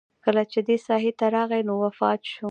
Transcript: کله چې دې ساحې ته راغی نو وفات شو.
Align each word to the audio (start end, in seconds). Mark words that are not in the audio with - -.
کله 0.23 0.43
چې 0.51 0.59
دې 0.67 0.77
ساحې 0.87 1.11
ته 1.19 1.25
راغی 1.35 1.61
نو 1.67 1.73
وفات 1.83 2.19
شو. 2.29 2.39